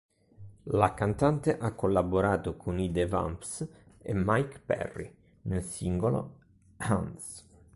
[0.73, 3.67] La cantante ha collaborato con i The Vamps
[4.01, 6.37] e Mike Perry nel singolo
[6.77, 7.47] Hands.